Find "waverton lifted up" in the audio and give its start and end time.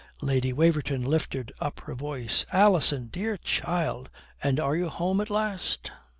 0.51-1.81